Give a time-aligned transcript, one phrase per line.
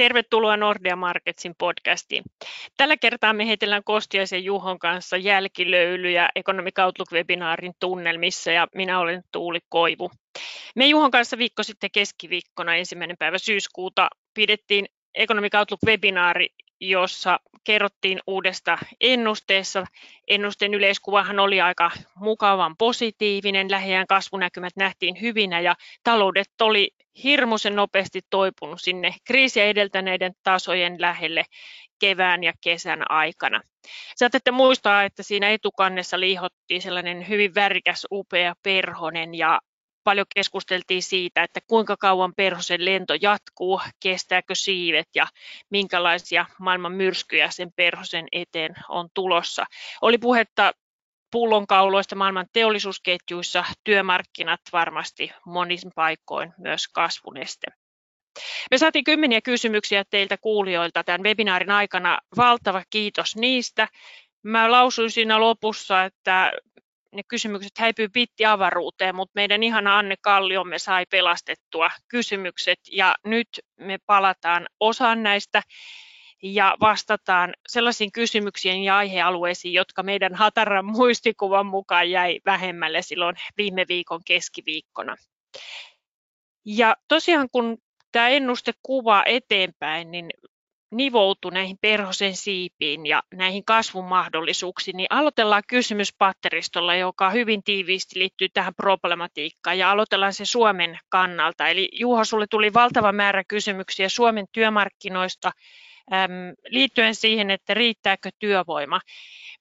[0.00, 2.24] Tervetuloa Nordea Marketsin podcastiin.
[2.76, 9.58] Tällä kertaa me heitellään Kostiaisen Juhon kanssa jälkilöylyjä Economic Outlook-webinaarin tunnelmissa ja minä olen Tuuli
[9.68, 10.10] Koivu.
[10.76, 16.46] Me Juhon kanssa viikko sitten keskiviikkona ensimmäinen päivä syyskuuta pidettiin Economic Outlook-webinaari,
[16.80, 19.84] jossa kerrottiin uudesta ennusteessa.
[20.28, 25.74] Ennusteen yleiskuvahan oli aika mukavan positiivinen, lähiään kasvunäkymät nähtiin hyvinä ja
[26.04, 26.90] taloudet oli
[27.24, 31.44] hirmuisen nopeasti toipunut sinne kriisiä edeltäneiden tasojen lähelle
[31.98, 33.60] kevään ja kesän aikana.
[34.16, 39.60] Saatatte muistaa, että siinä etukannessa liihottiin sellainen hyvin värikäs, upea perhonen ja
[40.04, 45.26] paljon keskusteltiin siitä, että kuinka kauan perhosen lento jatkuu, kestääkö siivet ja
[45.70, 49.64] minkälaisia maailman myrskyjä sen perhosen eteen on tulossa.
[50.02, 50.72] Oli puhetta
[51.30, 57.66] pullonkauloista maailman teollisuusketjuissa, työmarkkinat varmasti monin paikoin myös kasvuneste.
[58.70, 62.18] Me saatiin kymmeniä kysymyksiä teiltä kuulijoilta tämän webinaarin aikana.
[62.36, 63.88] Valtava kiitos niistä.
[64.42, 66.52] Mä lausuin siinä lopussa, että
[67.12, 68.08] ne kysymykset häipyy
[68.48, 73.48] avaruuteen, mutta meidän ihana Anne Kalliomme sai pelastettua kysymykset ja nyt
[73.80, 75.62] me palataan osaan näistä
[76.42, 83.84] ja vastataan sellaisiin kysymyksiin ja aihealueisiin, jotka meidän hataran muistikuvan mukaan jäi vähemmälle silloin viime
[83.88, 85.16] viikon keskiviikkona.
[86.64, 87.78] Ja tosiaan kun
[88.12, 90.30] tämä ennuste kuvaa eteenpäin, niin
[90.90, 98.48] nivoutu näihin perhosen siipiin ja näihin kasvun mahdollisuuksiin, niin aloitellaan kysymyspatteristolla, joka hyvin tiiviisti liittyy
[98.48, 101.68] tähän problematiikkaan ja aloitellaan se Suomen kannalta.
[101.68, 105.52] Eli Juho, sulle tuli valtava määrä kysymyksiä Suomen työmarkkinoista
[106.68, 109.00] liittyen siihen, että riittääkö työvoima.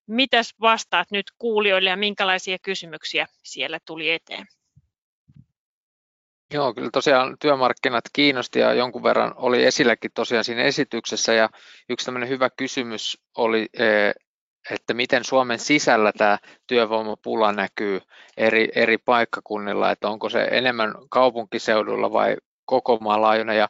[0.08, 4.48] Mitäs vastaat nyt kuulijoille ja minkälaisia kysymyksiä siellä tuli eteen?
[6.54, 11.34] Joo, kyllä tosiaan työmarkkinat kiinnosti ja jonkun verran oli esilläkin tosiaan siinä esityksessä.
[11.34, 11.50] Ja
[11.90, 14.12] yksi tämmöinen hyvä kysymys oli, e,
[14.72, 18.02] että miten Suomen sisällä tämä työvoimapula näkyy
[18.38, 23.58] eri, eri paikkakunnilla, että onko se enemmän kaupunkiseudulla vai koko maan laajuinen?
[23.58, 23.70] Ja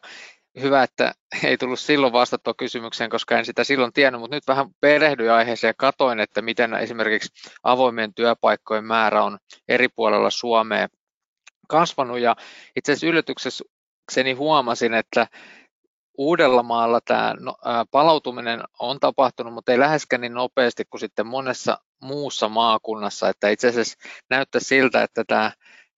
[0.60, 1.12] hyvä, että
[1.44, 5.68] ei tullut silloin vastattua kysymykseen, koska en sitä silloin tiennyt, mutta nyt vähän perehdyin aiheeseen
[5.68, 9.38] ja katoin, että miten esimerkiksi avoimien työpaikkojen määrä on
[9.68, 10.88] eri puolella Suomea
[11.70, 12.36] kasvanut ja
[12.76, 15.26] itse asiassa yllätyksessäni huomasin, että
[16.18, 17.56] Uudellamaalla tämä no,
[17.90, 23.68] palautuminen on tapahtunut, mutta ei läheskään niin nopeasti kuin sitten monessa muussa maakunnassa, että itse
[23.68, 23.98] asiassa
[24.30, 25.52] näyttää siltä, että tämä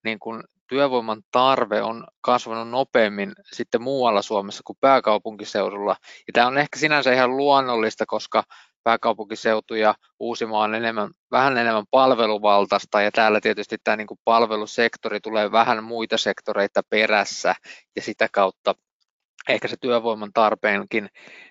[0.04, 5.96] niin kuin työvoiman tarve on kasvanut nopeammin sitten muualla Suomessa kuin pääkaupunkiseudulla.
[6.26, 8.44] Ja tämä on ehkä sinänsä ihan luonnollista, koska
[8.84, 13.02] pääkaupunkiseutu ja Uusimaa on enemmän, vähän enemmän palveluvaltaista.
[13.02, 17.54] Ja täällä tietysti tämä niin kuin palvelusektori tulee vähän muita sektoreita perässä.
[17.96, 18.74] Ja sitä kautta
[19.48, 21.08] ehkä se työvoiman tarpeenkin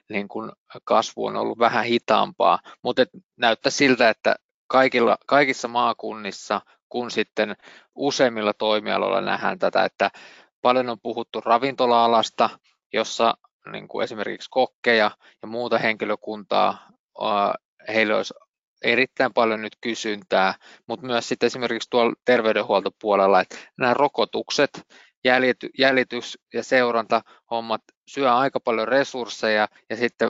[0.09, 0.51] niin kuin
[0.83, 3.05] kasvu on ollut vähän hitaampaa, mutta
[3.37, 4.35] näyttää siltä, että
[4.67, 7.55] kaikilla, kaikissa maakunnissa kun sitten
[7.95, 10.11] useimmilla toimialoilla nähdään tätä, että
[10.61, 12.49] paljon on puhuttu ravintola-alasta,
[12.93, 13.33] jossa
[13.71, 16.87] niin kuin esimerkiksi kokkeja ja muuta henkilökuntaa
[17.87, 18.33] heillä olisi
[18.81, 20.53] erittäin paljon nyt kysyntää,
[20.87, 24.87] mutta myös sitten esimerkiksi tuolla terveydenhuoltopuolella, että nämä rokotukset,
[25.77, 30.29] jäljitys ja seurantahommat syö aika paljon resursseja ja sitten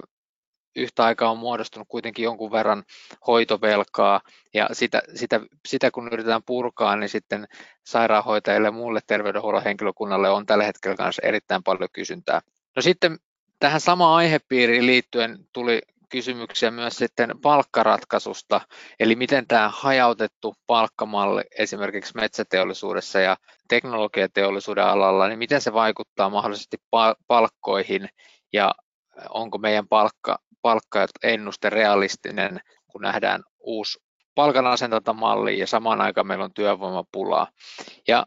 [0.76, 2.84] yhtä aikaa on muodostunut kuitenkin jonkun verran
[3.28, 4.22] hoitovelkaa
[4.54, 7.48] ja sitä, sitä, sitä kun yritetään purkaa, niin sitten
[7.84, 12.42] sairaanhoitajille ja muulle terveydenhuollon henkilökunnalle on tällä hetkellä myös erittäin paljon kysyntää.
[12.76, 13.18] No sitten
[13.60, 15.82] tähän samaan aihepiiriin liittyen tuli
[16.12, 18.62] kysymyksiä myös sitten palkkaratkaisusta,
[19.00, 26.78] eli miten tämä hajautettu palkkamalli esimerkiksi metsäteollisuudessa ja teknologiateollisuuden alalla, niin miten se vaikuttaa mahdollisesti
[27.28, 28.10] palkkoihin
[28.54, 28.76] ja
[29.30, 34.00] onko meidän palkka, palkkaennuste realistinen, kun nähdään uusi
[34.36, 37.48] palkanasentantamalli ja samaan aikaan meillä on työvoimapulaa.
[38.08, 38.26] Ja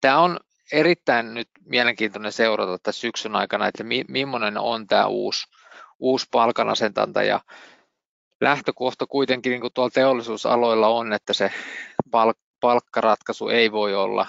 [0.00, 0.38] tämä on
[0.72, 5.46] erittäin nyt mielenkiintoinen seurata tässä syksyn aikana, että mi, millainen on tämä uusi
[5.98, 7.40] uusi palkanasentanta ja
[8.40, 11.52] lähtökohta kuitenkin niin kuin tuolla teollisuusaloilla on, että se
[12.60, 14.26] palkkaratkaisu ei voi olla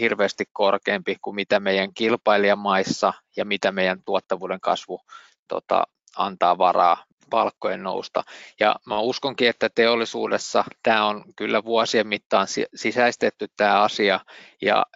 [0.00, 5.00] hirveästi korkeampi kuin mitä meidän kilpailijamaissa ja mitä meidän tuottavuuden kasvu
[5.48, 5.84] tota,
[6.16, 8.24] antaa varaa palkkojen nousta.
[8.60, 14.20] Ja mä uskonkin, että teollisuudessa tämä on kyllä vuosien mittaan sisäistetty tämä asia
[14.62, 14.86] ja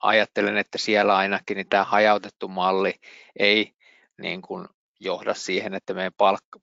[0.00, 2.94] ajattelen, että siellä ainakin niin tämä hajautettu malli
[3.38, 3.72] ei
[4.22, 4.68] niin kuin
[5.00, 6.12] johda siihen, että meidän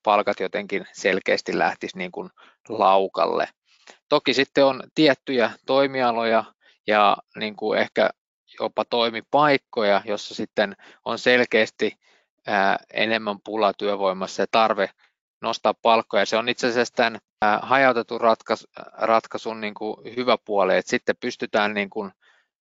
[0.03, 2.29] palkat jotenkin selkeästi lähtisi niin kuin
[2.69, 3.47] laukalle.
[4.09, 6.43] Toki sitten on tiettyjä toimialoja
[6.87, 8.09] ja niin kuin ehkä
[8.59, 10.75] jopa toimipaikkoja, jossa sitten
[11.05, 11.97] on selkeästi
[12.93, 14.89] enemmän pulaa työvoimassa ja tarve
[15.41, 16.25] nostaa palkkoja.
[16.25, 17.19] Se on itse asiassa tämän
[17.61, 18.19] hajautetun
[18.93, 22.11] ratkaisun niin kuin hyvä puoli, että sitten pystytään niin kuin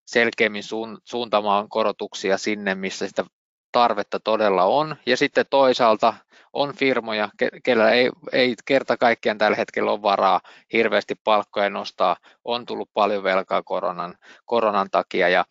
[0.06, 0.62] selkeämmin
[1.04, 3.24] suuntamaan korotuksia sinne, missä sitä
[3.72, 4.96] tarvetta todella on.
[5.06, 6.14] Ja sitten toisaalta
[6.52, 7.28] on firmoja,
[7.64, 10.40] kellä ei, ei kerta kaikkiaan tällä hetkellä ole varaa
[10.72, 12.16] hirveästi palkkoja nostaa.
[12.44, 14.14] On tullut paljon velkaa koronan,
[14.44, 15.28] koronan takia.
[15.28, 15.44] Ja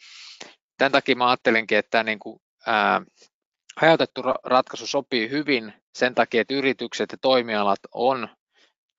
[0.78, 3.02] tämän takia mä ajattelinkin, että niin kuin, ää,
[3.78, 8.28] hajautettu ratkaisu sopii hyvin sen takia, että yritykset ja toimialat on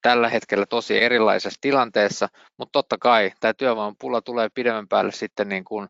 [0.02, 2.28] tällä hetkellä tosi erilaisessa tilanteessa,
[2.58, 5.88] mutta totta kai tämä työvoimapula tulee pidemmän päälle sitten niin kuin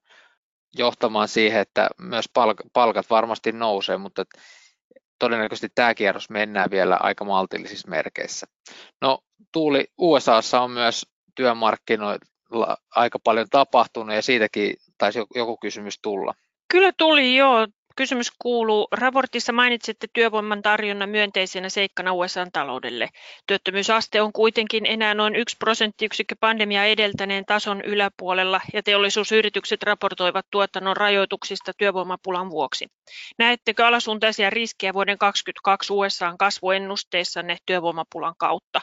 [0.78, 2.24] johtamaan siihen, että myös
[2.72, 4.24] palkat varmasti nousee, mutta
[5.18, 8.46] todennäköisesti tämä kierros mennään vielä aika maltillisissa merkeissä.
[9.00, 9.18] No
[9.52, 16.34] Tuuli, USAssa on myös työmarkkinoilla aika paljon tapahtunut ja siitäkin taisi joku kysymys tulla.
[16.68, 17.66] Kyllä tuli joo.
[17.96, 23.08] Kysymys kuuluu, raportissa mainitsitte työvoiman tarjonnan myönteisenä seikkana USA-taloudelle.
[23.46, 30.96] Työttömyysaste on kuitenkin enää noin yksi prosenttiyksikkö pandemia edeltäneen tason yläpuolella ja teollisuusyritykset raportoivat tuotannon
[30.96, 32.86] rajoituksista työvoimapulan vuoksi.
[33.38, 38.80] Näettekö alasuuntaisia riskejä vuoden 2022 USAn kasvuennusteissanne työvoimapulan kautta?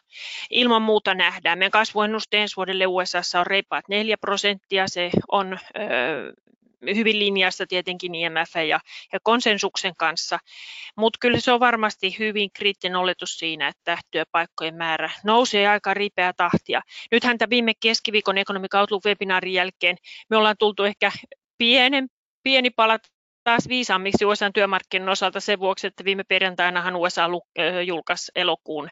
[0.50, 1.60] Ilman muuta nähdään.
[1.60, 4.88] Meidän kasvuennuste ensi vuodelle USAssa on reipaat 4 prosenttia.
[4.88, 6.34] Se on ö,
[6.96, 8.80] hyvin linjassa tietenkin IMF ja,
[9.14, 10.40] ja konsensuksen kanssa,
[10.98, 16.34] mutta kyllä se on varmasti hyvin kriittinen oletus siinä, että työpaikkojen määrä nousee aika ripeää
[16.34, 16.82] tahtia.
[17.12, 19.98] Nythän tämä viime keskiviikon Economic Outlook-webinaarin jälkeen
[20.30, 21.12] me ollaan tultu ehkä
[21.58, 22.08] pienen,
[22.44, 23.00] pieni pala
[23.44, 27.28] taas viisaammiksi USA työmarkkinoiden osalta sen vuoksi, että viime perjantainahan USA
[27.86, 28.90] julkaisi elokuun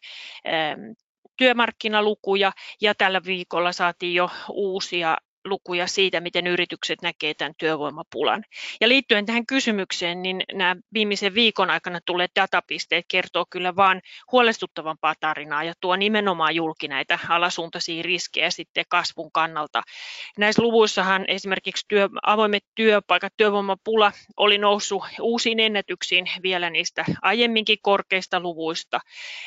[1.37, 2.51] työmarkkinalukuja
[2.81, 8.43] ja tällä viikolla saatiin jo uusia lukuja siitä, miten yritykset näkevät tämän työvoimapulan.
[8.81, 14.01] Ja liittyen tähän kysymykseen, niin nämä viimeisen viikon aikana tulleet datapisteet kertoo kyllä vain
[14.31, 19.83] huolestuttavampaa tarinaa ja tuo nimenomaan julki näitä alasuuntaisia riskejä sitten kasvun kannalta.
[20.37, 28.39] Näissä luvuissahan esimerkiksi työ, avoimet työpaikat, työvoimapula oli noussut uusiin ennätyksiin vielä niistä aiemminkin korkeista
[28.39, 28.99] luvuista.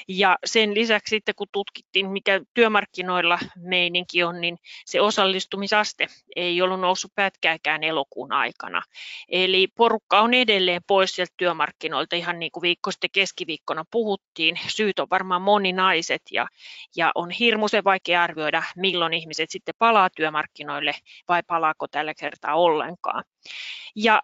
[0.08, 6.06] Ja sen lisäksi sitten kun tutkittiin, mikä työmarkkinoilla meininki on, niin se osallistumisaste aste
[6.36, 8.82] ei ollut noussut pätkääkään elokuun aikana.
[9.28, 14.60] Eli porukka on edelleen pois sieltä työmarkkinoilta, ihan niin kuin viikko sitten keskiviikkona puhuttiin.
[14.68, 16.46] Syyt on varmaan moninaiset ja,
[16.96, 20.94] ja on hirmuisen vaikea arvioida, milloin ihmiset sitten palaa työmarkkinoille
[21.28, 23.24] vai palaako tällä kertaa ollenkaan.
[23.96, 24.22] Ja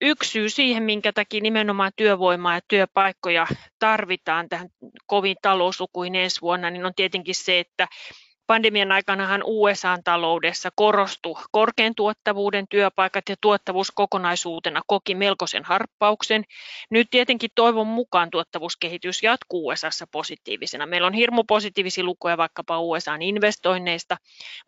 [0.00, 3.46] yksi syy siihen, minkä takia nimenomaan työvoimaa ja työpaikkoja
[3.78, 4.68] tarvitaan tähän
[5.06, 7.86] kovin talouslukuihin ensi vuonna, niin on tietenkin se, että
[8.46, 16.44] Pandemian aikanahan USA-taloudessa korostui korkean tuottavuuden työpaikat ja tuottavuus kokonaisuutena koki melkoisen harppauksen.
[16.90, 20.86] Nyt tietenkin toivon mukaan tuottavuuskehitys jatkuu USAssa positiivisena.
[20.86, 24.16] Meillä on hirmu positiivisia lukuja vaikkapa USAn investoinneista,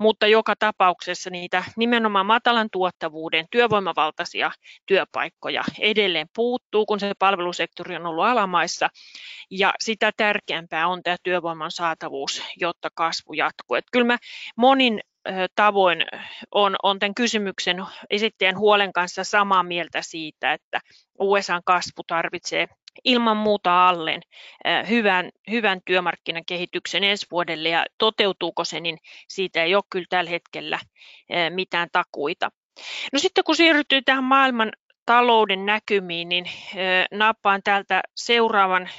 [0.00, 4.50] mutta joka tapauksessa niitä nimenomaan matalan tuottavuuden työvoimavaltaisia
[4.86, 8.88] työpaikkoja edelleen puuttuu, kun se palvelusektori on ollut alamaissa.
[9.50, 13.76] Ja sitä tärkeämpää on tämä työvoiman saatavuus, jotta kasvu jatkuu jatkuu.
[13.76, 14.18] Että kyllä mä
[14.56, 15.00] monin
[15.54, 16.04] tavoin
[16.50, 20.80] on, on tämän kysymyksen esittäjän huolen kanssa samaa mieltä siitä, että
[21.20, 22.68] USAn kasvu tarvitsee
[23.04, 24.22] ilman muuta alleen
[24.88, 28.98] hyvän, hyvän työmarkkinakehityksen ensi vuodelle ja toteutuuko se, niin
[29.28, 30.78] siitä ei ole kyllä tällä hetkellä
[31.50, 32.50] mitään takuita.
[33.12, 34.72] No sitten kun siirryttyy tähän maailman
[35.06, 36.46] talouden näkymiin, niin
[37.10, 38.90] nappaan täältä seuraavan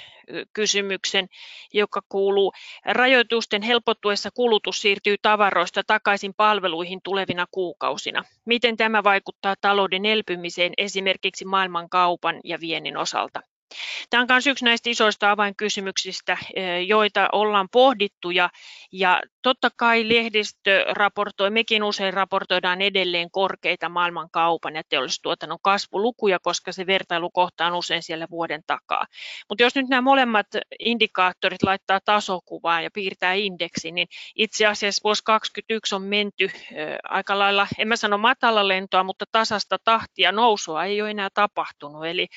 [0.54, 1.28] kysymyksen,
[1.74, 2.54] joka kuuluu,
[2.86, 8.24] rajoitusten helpottuessa kulutus siirtyy tavaroista takaisin palveluihin tulevina kuukausina.
[8.46, 13.42] Miten tämä vaikuttaa talouden elpymiseen esimerkiksi maailmankaupan ja viennin osalta?
[14.10, 16.38] Tämä on myös yksi näistä isoista avainkysymyksistä,
[16.88, 18.50] joita ollaan pohdittu ja,
[18.92, 26.72] ja totta kai lehdistö raportoi, mekin usein raportoidaan edelleen korkeita maailmankaupan ja teollisuustuotannon kasvulukuja, koska
[26.72, 29.06] se vertailukohta on usein siellä vuoden takaa.
[29.50, 30.48] Mutta jos nyt nämä molemmat
[30.80, 36.52] indikaattorit laittaa tasokuvaan ja piirtää indeksi, niin itse asiassa vuosi 2021 on menty
[37.04, 42.06] aika lailla, en mä sano matala lentoa, mutta tasasta tahtia nousua ei ole enää tapahtunut.
[42.06, 42.28] Eli,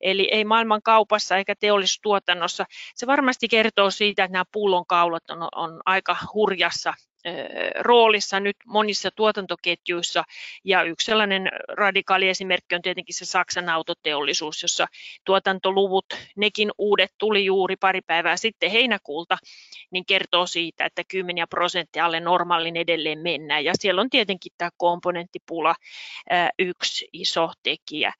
[0.00, 2.64] eli ei maailman kaupassa eikä teollisuustuotannossa.
[2.94, 6.94] Se varmasti kertoo siitä, että nämä pullonkaulat on, on aika hurjassa
[7.78, 10.24] roolissa nyt monissa tuotantoketjuissa.
[10.64, 14.86] Ja yksi sellainen radikaali esimerkki on tietenkin se Saksan autoteollisuus, jossa
[15.24, 16.06] tuotantoluvut,
[16.36, 19.38] nekin uudet tuli juuri pari päivää sitten heinäkuulta,
[19.90, 23.64] niin kertoo siitä, että kymmeniä prosenttia alle normaalin edelleen mennään.
[23.64, 25.74] Ja siellä on tietenkin tämä komponenttipula
[26.58, 28.12] yksi iso tekijä.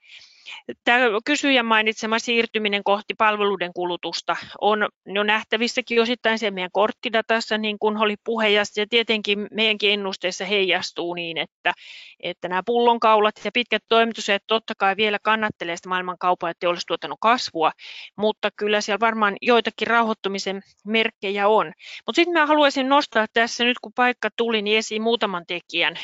[0.84, 7.78] Tämä kysyjän mainitsema siirtyminen kohti palveluiden kulutusta on jo nähtävissäkin osittain se meidän korttidatassa, niin
[7.78, 11.72] kuin oli puhe, ja tietenkin meidänkin ennusteessa heijastuu niin, että,
[12.20, 17.72] että nämä pullonkaulat ja pitkät toimitusajat totta kai vielä kannattelee sitä maailman ja teollisuustuotannon kasvua,
[18.16, 21.72] mutta kyllä siellä varmaan joitakin rauhoittumisen merkkejä on.
[22.06, 25.98] Mutta sitten mä haluaisin nostaa tässä nyt, kun paikka tuli, niin esiin muutaman tekijän,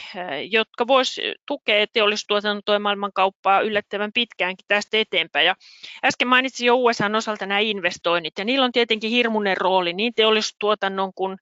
[0.51, 5.47] jotka vois tukea teollisuustuotantoa ja maailman kauppaa yllättävän pitkäänkin tästä eteenpäin.
[5.47, 5.55] Ja
[6.05, 11.15] äsken mainitsin jo USA osalta nämä investoinnit, ja niillä on tietenkin hirmuinen rooli niin teollisuustuotannon
[11.15, 11.39] kuin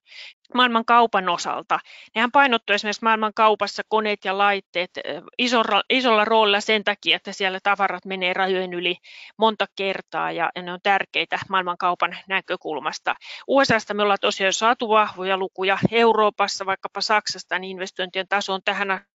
[0.53, 1.79] maailman kaupan osalta.
[2.15, 4.91] Nehän painottuu esimerkiksi maailman kaupassa koneet ja laitteet
[5.37, 8.95] isolla, isolla roolilla sen takia, että siellä tavarat menee rajojen yli
[9.37, 13.15] monta kertaa ja ne on tärkeitä maailman kaupan näkökulmasta.
[13.47, 15.77] USAsta me ollaan tosiaan saatu vahvoja lukuja.
[15.91, 19.05] Euroopassa, vaikkapa Saksasta, niin investointien taso on tähän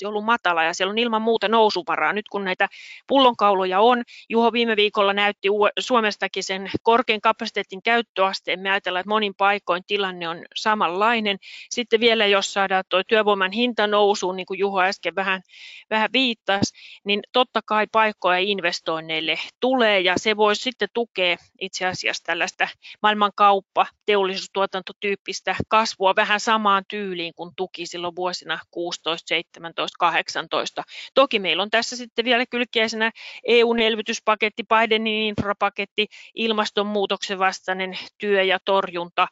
[0.00, 2.12] asti ollut matala ja siellä on ilman muuta nousuvaraa.
[2.12, 2.68] Nyt kun näitä
[3.06, 8.60] pullonkauloja on, Juho viime viikolla näytti Suomestakin sen korkean kapasiteetin käyttöasteen.
[8.60, 11.38] Me ajatellaan, että monin paikoin tilanne on samanlainen.
[11.70, 15.42] Sitten vielä, jos saadaan tuo työvoiman hinta nousuun, niin kuin Juho äsken vähän,
[15.90, 22.24] vähän viittasi, niin totta kai paikkoja investoinneille tulee ja se voisi sitten tukea itse asiassa
[22.24, 22.68] tällaista
[23.02, 30.82] maailmankauppa, teollisuustuotantotyyppistä kasvua vähän samaan tyyliin kuin tuki silloin vuosina 16, 17, 18.
[31.14, 33.10] Toki meillä on tässä sitten vielä kylkiäisenä
[33.44, 39.28] EUn elvytyspaketti, Bidenin infrapaketti, ilmastonmuutoksen vastainen työ ja torjunta,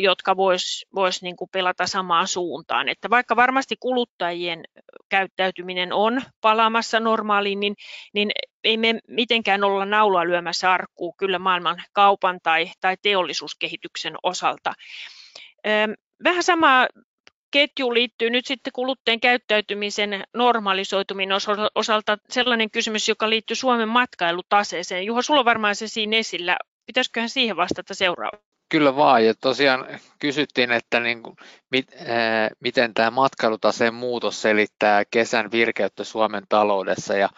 [0.00, 2.88] jotka vois, vois niin kuin pelata samaan suuntaan.
[2.88, 4.64] Että vaikka varmasti kuluttajien
[5.08, 7.76] käyttäytyminen on palaamassa normaaliin, niin,
[8.14, 8.30] niin
[8.64, 14.72] ei me mitenkään olla naulaa lyömässä arkkuun kyllä maailman kaupan tai, tai teollisuuskehityksen osalta.
[16.24, 16.86] Vähän sama
[17.50, 21.38] ketjuun liittyy nyt sitten kuluttajien käyttäytymisen normalisoituminen
[21.74, 25.06] osalta sellainen kysymys, joka liittyy Suomen matkailutaseeseen.
[25.06, 26.56] Juho, sulla on varmaan se siinä esillä.
[26.86, 28.38] Pitäisiköhän siihen vastata seuraava?
[28.68, 29.86] Kyllä vaan, ja tosiaan
[30.18, 31.36] kysyttiin, että niin kuin,
[31.70, 37.28] mit, ää, miten tämä matkailutaseen muutos selittää kesän virkeyttä Suomen taloudessa, ja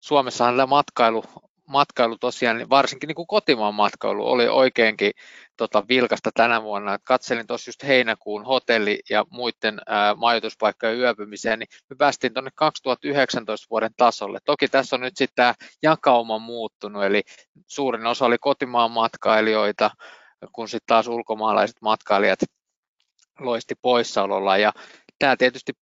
[0.00, 1.24] Suomessahan tämä matkailu
[1.70, 5.12] matkailu tosiaan, varsinkin niin kuin kotimaan matkailu oli oikeinkin
[5.60, 6.98] tota, vilkasta tänä vuonna.
[7.04, 13.66] Katselin tuossa just heinäkuun hotelli- ja muiden ää, majoituspaikkojen yöpymiseen, niin me päästiin tuonne 2019
[13.70, 14.38] vuoden tasolle.
[14.44, 17.22] Toki tässä on nyt sitten tämä jakauma muuttunut, eli
[17.66, 19.90] suurin osa oli kotimaan matkailijoita,
[20.52, 22.40] kun sitten taas ulkomaalaiset matkailijat
[23.38, 24.56] loisti poissaololla.
[24.56, 24.72] Ja
[25.18, 25.72] tämä tietysti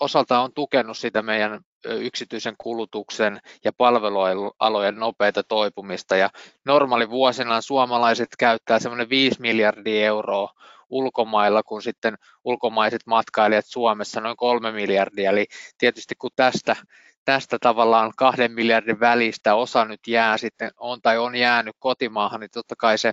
[0.00, 6.16] osaltaan on tukenut sitä meidän yksityisen kulutuksen ja palvelualojen nopeita toipumista.
[6.16, 6.30] Ja
[6.64, 10.52] normaali vuosina suomalaiset käyttää semmoinen 5 miljardia euroa
[10.90, 15.30] ulkomailla, kun sitten ulkomaiset matkailijat Suomessa noin 3 miljardia.
[15.30, 15.46] Eli
[15.78, 16.76] tietysti kun tästä,
[17.24, 22.50] tästä tavallaan kahden miljardin välistä osa nyt jää sitten on tai on jäänyt kotimaahan, niin
[22.50, 23.12] totta kai se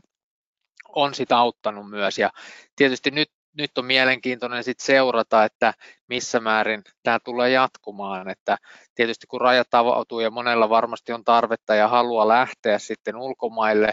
[0.96, 2.18] on sitä auttanut myös.
[2.18, 2.30] Ja
[2.76, 5.74] tietysti nyt nyt on mielenkiintoinen sit seurata, että
[6.08, 8.30] missä määrin tämä tulee jatkumaan.
[8.30, 8.58] Että
[8.96, 13.92] tietysti kun rajat avautuu ja monella varmasti on tarvetta ja halua lähteä sitten ulkomaille,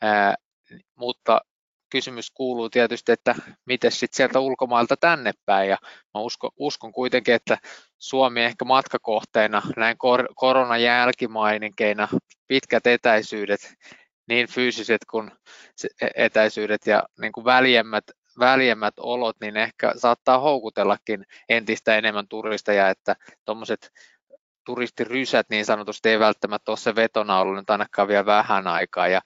[0.00, 0.34] ää,
[0.94, 1.40] mutta
[1.90, 3.34] kysymys kuuluu tietysti, että
[3.66, 5.70] miten sitten sieltä ulkomailta tänne päin.
[5.70, 5.76] Ja
[6.14, 7.58] mä uskon, uskon kuitenkin, että
[7.98, 12.08] Suomi ehkä matkakohteena näin kor- koronan jälkimaininkeina
[12.46, 13.74] pitkät etäisyydet,
[14.28, 15.30] niin fyysiset kuin
[16.16, 18.04] etäisyydet ja niin kuin väljemmät
[18.38, 23.90] väljemmät olot, niin ehkä saattaa houkutellakin entistä enemmän turisteja, että tuommoiset
[24.66, 29.08] turistirysät niin sanotusti ei välttämättä ole se vetona ollut nyt ainakaan vielä vähän aikaa.
[29.08, 29.20] Ja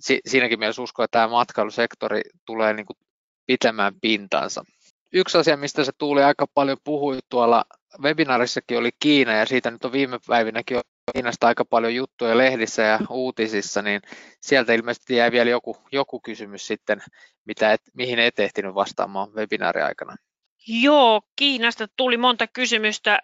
[0.00, 2.96] si- siinäkin mielessä uskon, että tämä matkailusektori tulee niin kuin
[3.46, 4.64] pitämään pintansa.
[5.12, 7.64] Yksi asia, mistä se tuli aika paljon puhui tuolla
[8.02, 10.80] webinaarissakin oli Kiina ja siitä nyt on viime päivinäkin
[11.12, 14.00] Kiinasta aika paljon juttuja lehdissä ja uutisissa, niin
[14.40, 17.02] sieltä ilmeisesti jäi vielä joku, joku kysymys sitten,
[17.44, 20.16] mitä et, mihin et ehtinyt vastaamaan webinaariaikana.
[20.68, 23.18] Joo, Kiinasta tuli monta kysymystä.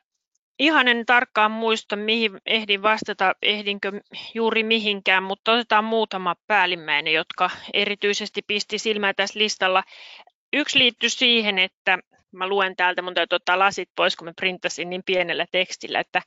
[0.58, 3.92] Ihan en tarkkaan muista, mihin ehdin vastata, ehdinkö
[4.34, 9.84] juuri mihinkään, mutta otetaan muutama päällimmäinen, jotka erityisesti pisti silmää tässä listalla.
[10.52, 11.98] Yksi liittyy siihen, että
[12.38, 16.22] mä luen täältä, mun täytyy ottaa lasit pois, kun mä printtasin niin pienellä tekstillä, että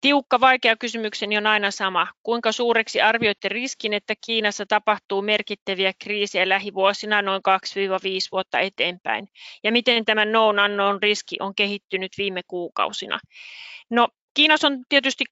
[0.00, 2.06] tiukka, vaikea kysymykseni on aina sama.
[2.22, 9.28] Kuinka suureksi arvioitte riskin, että Kiinassa tapahtuu merkittäviä kriisejä lähivuosina noin 2-5 vuotta eteenpäin?
[9.64, 13.20] Ja miten tämä known unknown riski on kehittynyt viime kuukausina?
[13.90, 15.24] No, Kiinassa on tietysti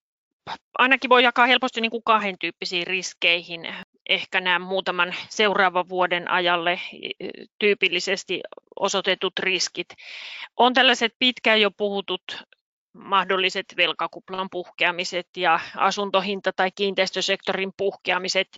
[0.78, 3.74] ainakin voi jakaa helposti niin kuin kahden tyyppisiin riskeihin.
[4.08, 6.80] Ehkä nämä muutaman seuraavan vuoden ajalle
[7.58, 8.40] tyypillisesti
[8.80, 9.88] osoitetut riskit.
[10.56, 12.23] On tällaiset pitkään jo puhutut
[12.92, 18.49] mahdolliset velkakuplan puhkeamiset ja asuntohinta- tai kiinteistösektorin puhkeamiset.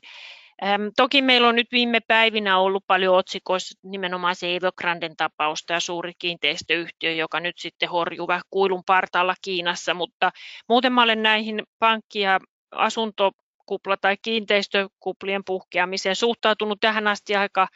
[0.96, 6.12] Toki meillä on nyt viime päivinä ollut paljon otsikoissa nimenomaan se Evergranden tapausta ja suuri
[6.18, 10.30] kiinteistöyhtiö, joka nyt sitten horjuu vähän kuilun partaalla Kiinassa, mutta
[10.68, 12.40] muuten mä olen näihin pankki- ja
[13.66, 17.68] asuntokupla- tai kiinteistökuplien puhkeamiseen suhtautunut tähän asti aika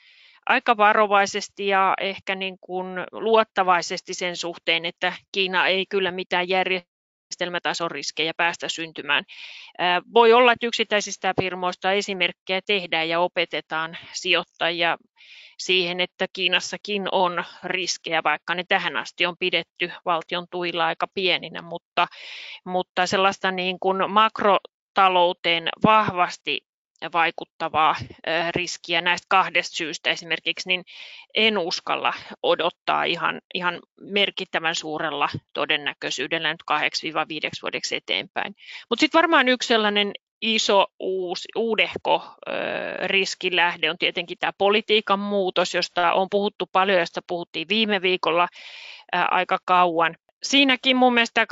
[0.47, 7.90] aika varovaisesti ja ehkä niin kuin luottavaisesti sen suhteen, että Kiina ei kyllä mitään järjestelmätason
[7.90, 9.25] riskejä päästä syntymään.
[10.14, 14.97] Voi olla, että yksittäisistä firmoista esimerkkejä tehdään ja opetetaan sijoittajia
[15.59, 21.62] siihen, että Kiinassakin on riskejä, vaikka ne tähän asti on pidetty valtion tuilla aika pieninä,
[21.62, 22.06] mutta,
[22.64, 23.97] mutta sellaista niin kuin
[24.97, 26.61] makrotalouteen vahvasti
[27.12, 27.97] vaikuttavaa
[28.54, 30.85] riskiä näistä kahdesta syystä esimerkiksi, niin
[31.35, 36.75] en uskalla odottaa ihan, ihan merkittävän suurella todennäköisyydellä nyt 8-5
[37.62, 38.54] vuodeksi eteenpäin.
[38.90, 42.52] Mutta sitten varmaan yksi sellainen iso uusi, uudehko ö,
[43.06, 48.49] riskilähde on tietenkin tämä politiikan muutos, josta on puhuttu paljon, josta puhuttiin viime viikolla
[49.14, 51.47] ö, aika kauan siinäkin mun mielestä 2-5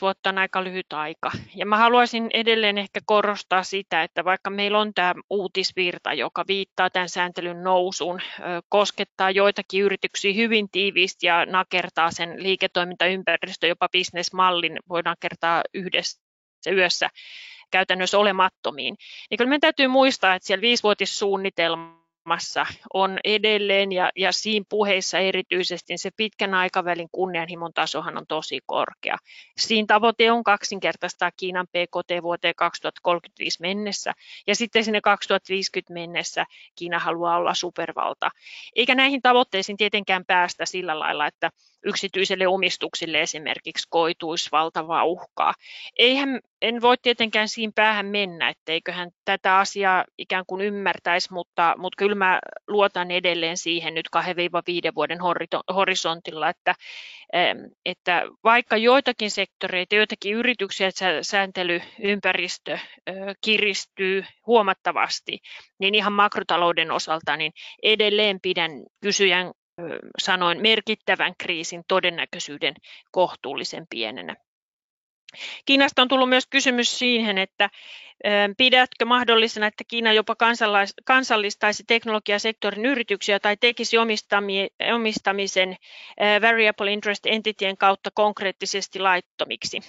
[0.00, 1.30] vuotta on aika lyhyt aika.
[1.54, 6.90] Ja mä haluaisin edelleen ehkä korostaa sitä, että vaikka meillä on tämä uutisvirta, joka viittaa
[6.90, 8.20] tämän sääntelyn nousuun,
[8.68, 16.20] koskettaa joitakin yrityksiä hyvin tiiviisti ja nakertaa sen liiketoimintaympäristö, jopa bisnesmallin voi nakertaa yhdessä
[16.72, 17.08] yössä
[17.70, 18.96] käytännössä olemattomiin.
[19.30, 25.18] Niin kyllä meidän täytyy muistaa, että siellä viisivuotissuunnitelma olemassa on edelleen ja, ja siinä puheissa
[25.18, 29.16] erityisesti se pitkän aikavälin kunnianhimon tasohan on tosi korkea.
[29.58, 34.12] Siinä tavoite on kaksinkertaistaa Kiinan PKT vuoteen 2035 mennessä
[34.46, 38.30] ja sitten sinne 2050 mennessä Kiina haluaa olla supervalta.
[38.76, 41.50] Eikä näihin tavoitteisiin tietenkään päästä sillä lailla, että
[41.86, 45.54] yksityiselle omistuksille esimerkiksi koituisi valtavaa uhkaa.
[45.98, 51.96] Eihän, en voi tietenkään siinä päähän mennä, etteiköhän tätä asiaa ikään kuin ymmärtäisi, mutta, mutta
[51.98, 54.20] kyllä mä luotan edelleen siihen nyt 2-5
[54.94, 55.18] vuoden
[55.74, 56.74] horisontilla, että,
[57.84, 60.90] että vaikka joitakin sektoreita, joitakin yrityksiä
[61.22, 62.78] sääntelyympäristö
[63.44, 65.38] kiristyy huomattavasti,
[65.78, 68.70] niin ihan makrotalouden osalta niin edelleen pidän
[69.02, 69.52] kysyjän
[70.22, 72.74] sanoin merkittävän kriisin todennäköisyyden
[73.10, 74.36] kohtuullisen pienenä.
[75.64, 77.70] Kiinasta on tullut myös kysymys siihen, että
[78.56, 80.36] pidätkö mahdollisena, että Kiina jopa
[81.04, 83.96] kansallistaisi teknologiasektorin yrityksiä tai tekisi
[84.92, 85.76] omistamisen
[86.42, 89.80] variable interest entitien kautta konkreettisesti laittomiksi?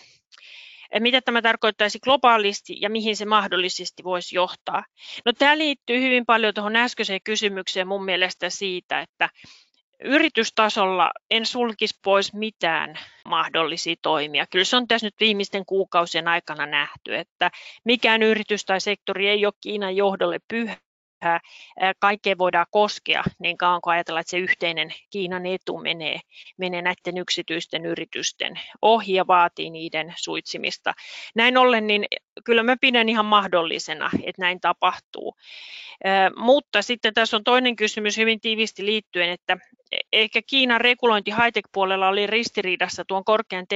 [1.00, 4.84] Mitä tämä tarkoittaisi globaalisti ja mihin se mahdollisesti voisi johtaa?
[5.26, 9.30] No, tämä liittyy hyvin paljon tuohon äskeiseen kysymykseen mun mielestä siitä, että
[10.04, 14.48] yritystasolla en sulkisi pois mitään mahdollisia toimia.
[14.48, 17.52] Kyllä se on tässä nyt viimeisten kuukausien aikana nähty, että
[17.86, 20.78] mikään yritys tai sektori ei ole Kiinan johdolle pyhä
[22.00, 26.20] kaikkeen voidaan koskea niin kauan kuin ajatellaan, että se yhteinen Kiinan etu menee,
[26.58, 30.94] menee näiden yksityisten yritysten ohi ja vaatii niiden suitsimista.
[31.36, 32.06] Näin ollen, niin
[32.44, 35.36] kyllä mä pidän ihan mahdollisena, että näin tapahtuu.
[36.36, 39.58] Mutta sitten tässä on toinen kysymys hyvin tiivisti liittyen, että
[40.14, 43.68] ehkä Kiinan regulointi high-tech-puolella oli ristiriidassa tuon korkean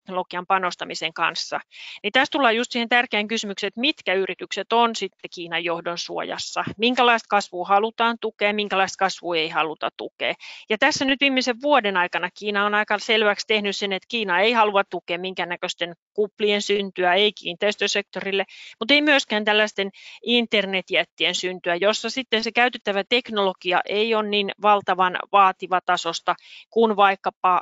[0.00, 1.60] teknologian panostamisen kanssa.
[2.02, 6.64] Niin tässä tullaan just siihen tärkeään kysymykseen, että mitkä yritykset on sitten Kiinan johdon suojassa,
[6.76, 10.34] minkälaista kasvua halutaan tukea, minkälaista kasvua ei haluta tukea.
[10.70, 14.52] Ja tässä nyt viimeisen vuoden aikana Kiina on aika selväksi tehnyt sen, että Kiina ei
[14.52, 18.44] halua tukea minkäännäköisten kuplien syntyä, ei kiinteistösektorille,
[18.78, 19.90] mutta ei myöskään tällaisten
[20.22, 26.34] internetjättien syntyä, jossa sitten se käytettävä teknologia ei ole niin valtavan vaativa tasosta
[26.70, 27.60] kuin vaikkapa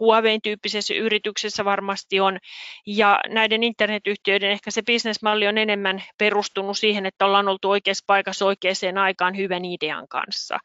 [0.00, 2.38] Huawein tyyppisessä yrityksessä varmasti on,
[2.86, 8.46] ja näiden internetyhtiöiden ehkä se bisnesmalli on enemmän perustunut siihen, että ollaan oltu oikeassa paikassa
[8.46, 10.58] oikeaan aikaan hyvän idean kanssa.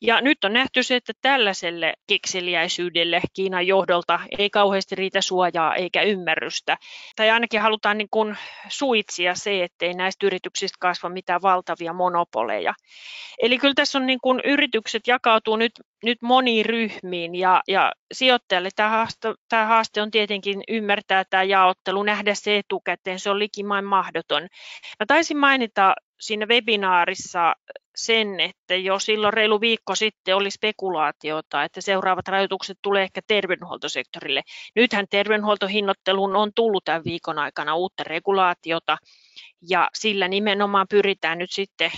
[0.00, 6.02] Ja nyt on nähty se, että tällaiselle kekseliäisyydelle Kiinan johdolta ei kauheasti riitä suojaa eikä
[6.02, 6.76] ymmärrystä,
[7.16, 8.36] tai ainakin halutaan niin kuin
[8.68, 12.74] suitsia se, ettei näistä yrityksistä kasva mitään valtavia monopoleja.
[13.38, 18.65] Eli kyllä tässä on niin kuin yritykset jakautuu nyt nyt moniin ryhmiin ja, ja sijoittajalle
[18.76, 23.84] tämä haaste, tämä haaste on tietenkin ymmärtää tämä jaottelu, nähdä se etukäteen, se on likimain
[23.84, 24.42] mahdoton.
[25.00, 27.54] Mä taisin mainita siinä webinaarissa
[27.96, 34.42] sen, että jo silloin reilu viikko sitten oli spekulaatiota, että seuraavat rajoitukset tulee ehkä terveydenhuoltosektorille.
[34.74, 38.98] Nythän terveydenhuoltohinnoitteluun on tullut tämän viikon aikana uutta regulaatiota,
[39.68, 41.90] ja sillä nimenomaan pyritään nyt sitten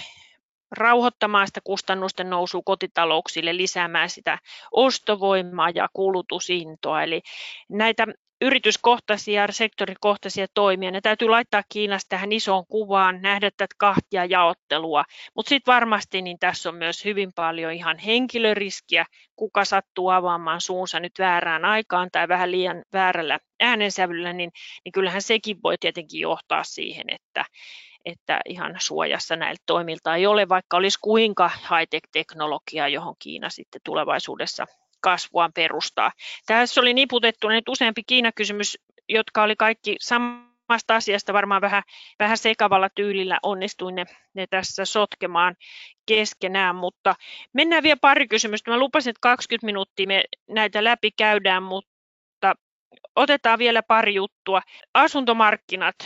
[0.70, 4.38] rauhoittamaan sitä kustannusten nousua kotitalouksille, lisäämään sitä
[4.72, 7.02] ostovoimaa ja kulutusintoa.
[7.02, 7.22] Eli
[7.68, 8.07] näitä
[8.40, 10.90] yrityskohtaisia ja sektorikohtaisia toimia.
[10.90, 15.05] Ne täytyy laittaa Kiinasta tähän isoon kuvaan, nähdä tätä kahtia jaottelua.
[15.35, 21.01] Mutta sitten varmasti niin tässä on myös hyvin paljon ihan henkilöriskiä, kuka sattuu avaamaan suunsa
[21.01, 24.51] nyt väärään aikaan tai vähän liian väärällä äänensävyllä, niin,
[24.85, 27.44] niin kyllähän sekin voi tietenkin johtaa siihen, että,
[28.05, 34.66] että ihan suojassa näiltä toimilta ei ole, vaikka olisi kuinka high-tech-teknologiaa, johon Kiina sitten tulevaisuudessa
[35.01, 36.13] kasvuaan perustaa.
[36.47, 41.83] Tässä oli niputettu nyt useampi Kiina-kysymys, jotka oli kaikki samasta asiasta varmaan vähän,
[42.19, 45.57] vähän sekavalla tyylillä onnistuin ne, ne tässä sotkemaan
[46.07, 47.15] keskenään, mutta
[47.53, 48.71] mennään vielä pari kysymystä.
[48.71, 52.55] Mä lupasin, että 20 minuuttia me näitä läpi käydään, mutta
[53.17, 54.63] otetaan vielä pari juttua.
[54.95, 55.97] Asuntomarkkinat,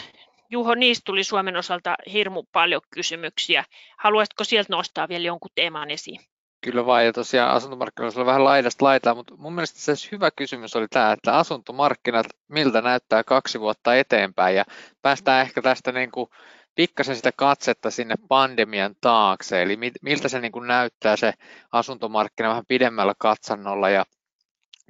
[0.50, 3.64] Juho, niistä tuli Suomen osalta hirmu paljon kysymyksiä.
[3.98, 6.20] Haluaisitko sieltä nostaa vielä jonkun teeman esiin?
[6.64, 10.76] Kyllä vain, ja tosiaan asuntomarkkinoilla on vähän laidasta laitaa, mutta mun mielestä se hyvä kysymys
[10.76, 14.64] oli tämä, että asuntomarkkinat, miltä näyttää kaksi vuotta eteenpäin, ja
[15.02, 16.30] päästään ehkä tästä niin kuin
[16.74, 21.32] pikkasen sitä katsetta sinne pandemian taakse, eli miltä se niin kuin näyttää se
[21.72, 24.04] asuntomarkkina vähän pidemmällä katsannolla, ja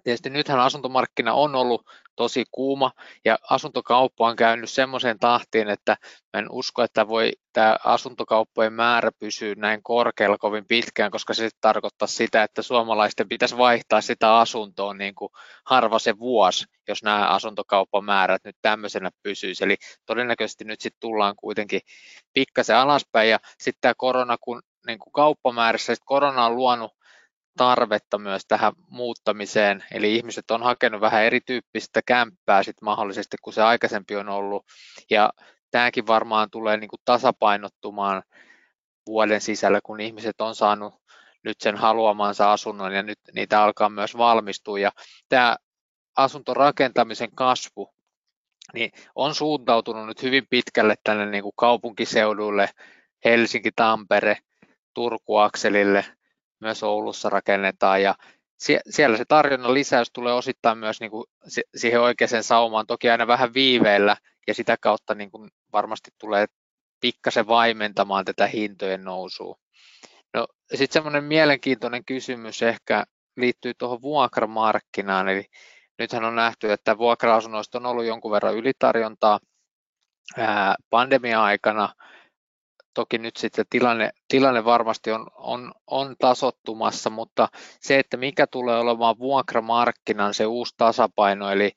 [0.05, 2.93] Tietysti nythän asuntomarkkina on ollut tosi kuuma
[3.25, 5.97] ja asuntokauppa on käynyt semmoiseen tahtiin, että
[6.33, 11.49] mä en usko, että voi tämä asuntokauppojen määrä pysyä näin korkealla kovin pitkään, koska se
[11.61, 15.31] tarkoittaa sitä, että suomalaisten pitäisi vaihtaa sitä asuntoa niin kuin
[15.67, 19.65] harva se vuosi, jos nämä asuntokauppamäärät nyt tämmöisenä pysyisi.
[19.65, 21.81] Eli todennäköisesti nyt sitten tullaan kuitenkin
[22.33, 27.02] pikkasen alaspäin ja sitten tämä korona, kun niin kuin kauppamäärässä, korona on luonut
[27.57, 33.63] tarvetta myös tähän muuttamiseen, eli ihmiset on hakenut vähän erityyppistä kämppää sit mahdollisesti kuin se
[33.63, 34.67] aikaisempi on ollut,
[35.11, 35.31] ja
[35.71, 38.23] tämäkin varmaan tulee niin kuin tasapainottumaan
[39.07, 40.95] vuoden sisällä, kun ihmiset on saanut
[41.45, 44.93] nyt sen haluamansa asunnon ja nyt niitä alkaa myös valmistua, ja
[45.29, 45.57] tämä
[46.17, 47.95] asuntorakentamisen kasvu
[48.75, 52.69] niin on suuntautunut nyt hyvin pitkälle tänne niin kuin kaupunkiseuduille,
[53.25, 54.39] Helsinki, Tampere,
[54.95, 56.05] Turku-akselille,
[56.63, 58.15] myös Oulussa rakennetaan ja
[58.91, 61.25] siellä se tarjonnan lisäys tulee osittain myös niin kuin
[61.77, 66.47] siihen oikeaan saumaan, toki aina vähän viiveellä ja sitä kautta niin kuin varmasti tulee
[67.01, 69.57] pikkasen vaimentamaan tätä hintojen nousua.
[70.35, 73.05] No, sitten semmoinen mielenkiintoinen kysymys ehkä
[73.37, 75.45] liittyy tuohon vuokramarkkinaan, eli
[75.99, 79.41] nythän on nähty, että vuokra-asunnoista on ollut jonkun verran ylitarjontaa
[80.91, 81.89] pandemia-aikana,
[82.95, 87.49] toki nyt sitten tilanne, tilanne varmasti on, on, on tasottumassa, mutta
[87.81, 91.71] se, että mikä tulee olemaan vuokramarkkinan se uusi tasapaino, eli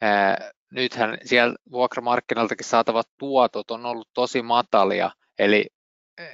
[0.00, 5.66] ää, nythän siellä vuokramarkkinaltakin saatavat tuotot on ollut tosi matalia, eli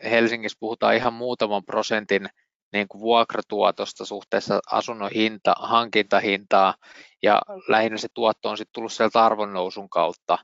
[0.05, 2.29] Helsingissä puhutaan ihan muutaman prosentin
[2.73, 6.75] niin kuin vuokratuotosta suhteessa asunnon hinta, hankintahintaa,
[7.23, 10.39] ja lähinnä se tuotto on sitten tullut sieltä arvonnousun kautta.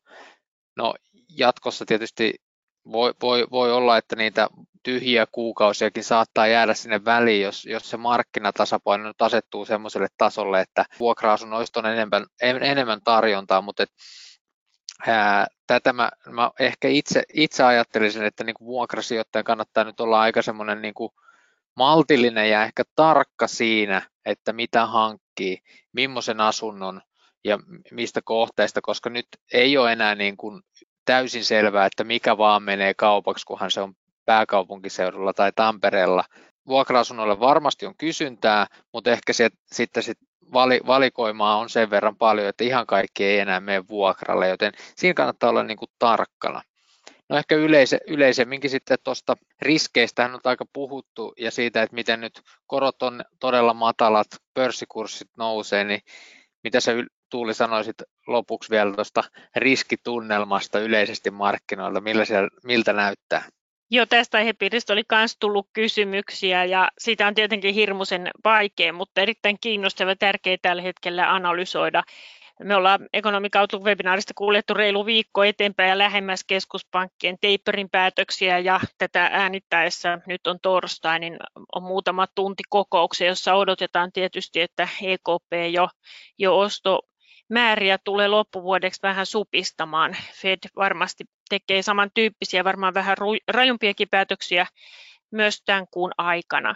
[0.77, 0.95] No
[1.37, 2.35] jatkossa tietysti
[2.93, 4.49] voi, voi, voi olla, että niitä
[4.83, 10.85] tyhjiä kuukausiakin saattaa jäädä sinne väliin, jos, jos se markkinatasapaino nyt asettuu sellaiselle tasolle, että
[11.01, 13.91] vuokra-asunnoista on enemmän, enemmän tarjontaa, mutta et,
[15.07, 20.43] ää, tätä mä, mä ehkä itse, itse ajattelisin, että niin vuokrasijoittajan kannattaa nyt olla aika
[20.43, 20.95] semmoinen niin
[21.77, 25.59] maltillinen ja ehkä tarkka siinä, että mitä hankkii,
[25.93, 27.03] millaisen asunnon
[27.45, 27.59] ja
[27.91, 30.63] mistä kohteesta, koska nyt ei ole enää niin kuin
[31.09, 33.95] täysin selvää, että mikä vaan menee kaupaksi, kunhan se on
[34.25, 36.25] pääkaupunkiseudulla tai Tampereella.
[36.67, 40.19] Vuokra-asunnoille varmasti on kysyntää, mutta ehkä se, sitten sit
[40.53, 45.15] vali, valikoimaa on sen verran paljon, että ihan kaikki ei enää mene vuokralle, joten siinä
[45.15, 46.63] kannattaa olla niin kuin tarkkana.
[47.29, 52.41] No ehkä yleise, yleisemminkin sitten tuosta riskeistä on aika puhuttu ja siitä, että miten nyt
[52.67, 56.01] korot on todella matalat, pörssikurssit nousee, niin
[56.65, 56.93] mitä sä
[57.31, 59.25] Tuuli sanoisit lopuksi vielä tuosta
[59.57, 63.43] riskitunnelmasta yleisesti markkinoilla, millä siellä, miltä näyttää?
[63.91, 69.57] Joo, tästä aihepiiristä oli myös tullut kysymyksiä ja siitä on tietenkin hirmuisen vaikea, mutta erittäin
[69.61, 72.03] kiinnostava ja tärkeää tällä hetkellä analysoida.
[72.65, 79.29] Me ollaan ekonomikautun webinaarista kuljettu reilu viikko eteenpäin ja lähemmäs keskuspankkien taperin päätöksiä ja tätä
[79.33, 81.37] äänittäessä nyt on torstai, niin
[81.75, 85.89] on muutama tunti kokouksia, jossa odotetaan tietysti, että EKP jo,
[86.39, 87.01] jo osto
[87.49, 90.17] määriä tulee loppuvuodeksi vähän supistamaan.
[90.43, 93.17] Fed varmasti tekee samantyyppisiä, varmaan vähän
[93.49, 94.67] rajumpiakin päätöksiä
[95.31, 96.75] myös tämän kuun aikana.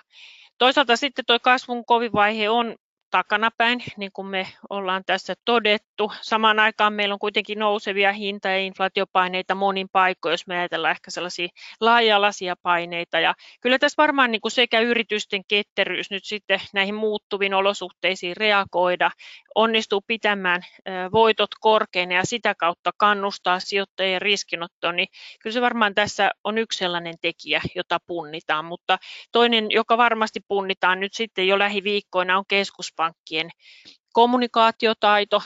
[0.58, 2.76] Toisaalta sitten tuo kasvun kovin vaihe on
[3.12, 6.12] takanapäin, niin kuin me ollaan tässä todettu.
[6.20, 11.11] Samaan aikaan meillä on kuitenkin nousevia hinta- ja inflaatiopaineita monin paikoin, jos me ajatellaan ehkä
[11.11, 11.48] sellaisia
[11.81, 13.20] laaja-alaisia paineita.
[13.20, 19.11] Ja kyllä tässä varmaan niin kuin sekä yritysten ketteryys nyt sitten näihin muuttuviin olosuhteisiin reagoida,
[19.55, 20.62] onnistuu pitämään
[21.12, 25.09] voitot korkeina ja sitä kautta kannustaa sijoittajien riskinottoon, niin
[25.42, 28.64] kyllä se varmaan tässä on yksi sellainen tekijä, jota punnitaan.
[28.64, 28.98] Mutta
[29.33, 32.44] toinen, joka varmasti punnitaan nyt sitten jo lähiviikkoina, on
[33.02, 33.50] keskuspankkien
[34.12, 35.42] kommunikaatiotaito,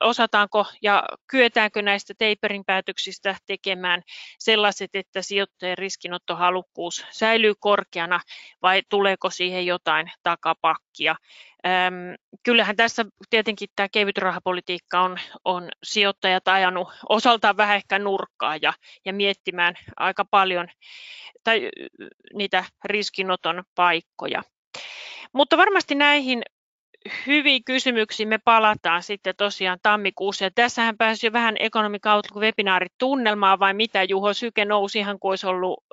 [0.00, 4.02] osataanko ja kyetäänkö näistä taperin päätöksistä tekemään
[4.38, 8.20] sellaiset, että sijoittajien riskinottohalukkuus säilyy korkeana
[8.62, 11.16] vai tuleeko siihen jotain takapakkia.
[11.66, 18.56] Öm, kyllähän tässä tietenkin tämä kevyt rahapolitiikka on, on sijoittajat ajanut osaltaan vähän ehkä nurkkaa
[18.62, 18.72] ja,
[19.04, 20.68] ja miettimään aika paljon
[21.44, 21.70] tai
[22.34, 24.42] niitä riskinoton paikkoja.
[25.32, 26.42] Mutta varmasti näihin
[27.26, 30.44] hyviin kysymyksiin me palataan sitten tosiaan tammikuussa.
[30.44, 35.30] Ja tässähän pääsi jo vähän Economic Outlook-webinaarit tunnelmaa, vai mitä Juho Syke nousi ihan kuin
[35.30, 35.84] olisi ollut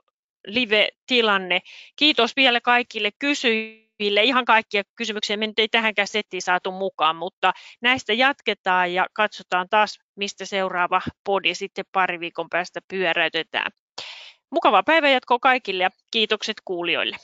[0.48, 1.60] live-tilanne.
[1.96, 4.24] Kiitos vielä kaikille kysyjille.
[4.24, 9.70] Ihan kaikkia kysymyksiä me nyt ei tähänkään settiin saatu mukaan, mutta näistä jatketaan ja katsotaan
[9.70, 13.72] taas, mistä seuraava podi sitten pari viikon päästä pyöräytetään.
[14.50, 17.18] Mukavaa päivänjatkoa kaikille ja kiitokset kuulijoille.